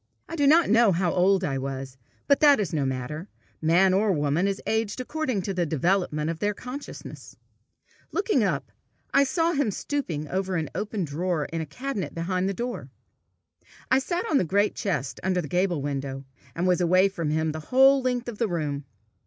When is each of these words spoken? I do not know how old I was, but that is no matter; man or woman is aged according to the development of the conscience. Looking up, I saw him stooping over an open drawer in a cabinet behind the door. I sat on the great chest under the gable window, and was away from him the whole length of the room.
I 0.27 0.35
do 0.35 0.47
not 0.47 0.67
know 0.67 0.91
how 0.91 1.11
old 1.13 1.43
I 1.43 1.59
was, 1.59 1.95
but 2.27 2.39
that 2.39 2.59
is 2.59 2.73
no 2.73 2.87
matter; 2.87 3.27
man 3.61 3.93
or 3.93 4.11
woman 4.11 4.47
is 4.47 4.59
aged 4.65 4.99
according 4.99 5.43
to 5.43 5.53
the 5.53 5.63
development 5.63 6.31
of 6.31 6.39
the 6.39 6.55
conscience. 6.55 7.35
Looking 8.11 8.43
up, 8.43 8.71
I 9.13 9.23
saw 9.23 9.51
him 9.51 9.69
stooping 9.69 10.27
over 10.27 10.55
an 10.55 10.71
open 10.73 11.05
drawer 11.05 11.45
in 11.53 11.61
a 11.61 11.67
cabinet 11.67 12.15
behind 12.15 12.49
the 12.49 12.53
door. 12.55 12.89
I 13.91 13.99
sat 13.99 14.25
on 14.27 14.39
the 14.39 14.43
great 14.43 14.73
chest 14.73 15.19
under 15.21 15.39
the 15.39 15.47
gable 15.47 15.83
window, 15.83 16.25
and 16.55 16.65
was 16.65 16.81
away 16.81 17.07
from 17.07 17.29
him 17.29 17.51
the 17.51 17.59
whole 17.69 18.01
length 18.01 18.27
of 18.27 18.39
the 18.39 18.47
room. 18.47 18.85